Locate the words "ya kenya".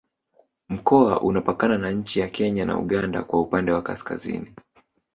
2.19-2.65